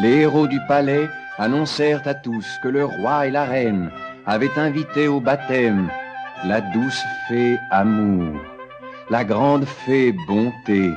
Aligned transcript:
les 0.00 0.20
héros 0.20 0.46
du 0.46 0.60
palais 0.66 1.08
annoncèrent 1.38 2.06
à 2.06 2.14
tous 2.14 2.46
que 2.62 2.68
le 2.68 2.84
roi 2.84 3.26
et 3.26 3.30
la 3.30 3.44
reine 3.44 3.90
avaient 4.26 4.58
invité 4.58 5.08
au 5.08 5.20
baptême 5.20 5.90
la 6.44 6.60
douce 6.60 7.02
fée 7.28 7.58
amour, 7.70 8.40
la 9.10 9.24
grande 9.24 9.66
fée 9.66 10.12
bonté, 10.26 10.90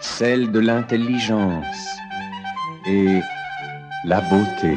celle 0.00 0.52
de 0.52 0.58
l'intelligence 0.58 1.96
et 2.86 3.20
la 4.04 4.20
beauté. 4.20 4.76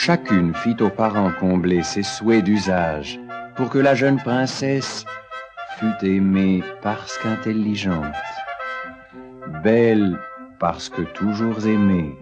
Chacune 0.00 0.54
fit 0.54 0.76
aux 0.80 0.90
parents 0.90 1.32
combler 1.40 1.82
ses 1.82 2.04
souhaits 2.04 2.44
d'usage 2.44 3.18
pour 3.56 3.68
que 3.68 3.78
la 3.78 3.96
jeune 3.96 4.18
princesse 4.18 5.04
fût 5.76 6.06
aimée 6.06 6.62
parce 6.82 7.18
qu'intelligente, 7.18 8.14
belle 9.64 10.16
parce 10.60 10.88
que 10.88 11.02
toujours 11.02 11.66
aimée, 11.66 12.16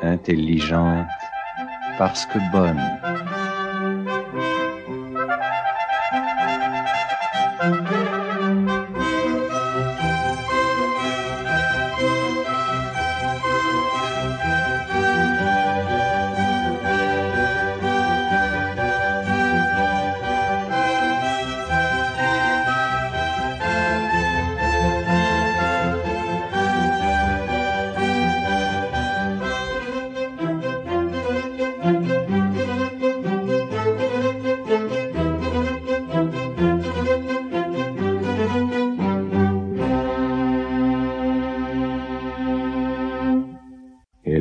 intelligente 0.00 1.06
parce 1.98 2.24
que 2.24 2.38
bonne. 2.50 2.80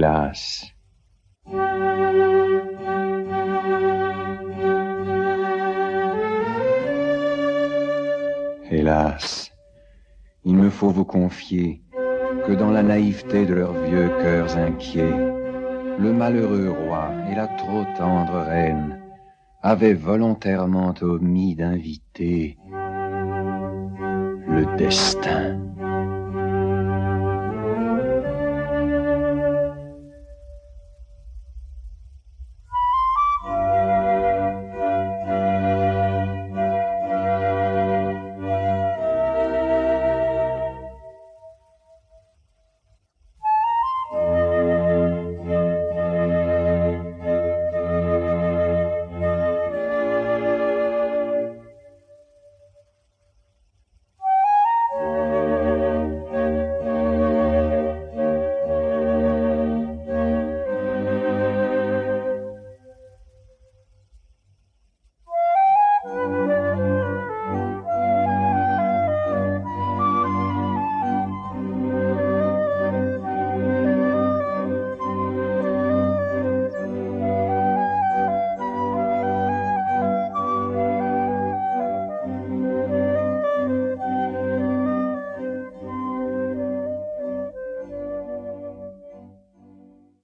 Hélas. 0.05 0.71
Hélas, 8.69 9.51
il 10.43 10.55
me 10.55 10.69
faut 10.69 10.89
vous 10.89 11.05
confier 11.05 11.81
que 12.45 12.51
dans 12.51 12.69
la 12.69 12.83
naïveté 12.83 13.47
de 13.47 13.55
leurs 13.55 13.73
vieux 13.73 14.09
cœurs 14.21 14.55
inquiets, 14.57 15.09
le 15.97 16.13
malheureux 16.13 16.69
roi 16.69 17.09
et 17.31 17.33
la 17.33 17.47
trop 17.47 17.85
tendre 17.97 18.41
reine 18.41 19.01
avaient 19.63 19.95
volontairement 19.95 20.93
omis 21.01 21.55
d'inviter 21.55 22.59
le 24.47 24.77
destin. 24.77 25.64